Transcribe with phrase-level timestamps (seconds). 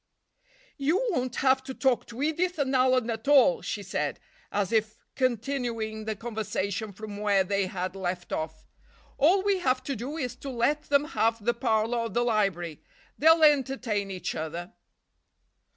[0.79, 4.19] "You won't have to talk to Edith and Alan at all," she said
[4.51, 8.65] as if continuing the conversation from where they had left off.
[9.19, 12.81] "All we have to do is to let them have the parlor or the library.
[13.19, 14.73] They'll entertain each other."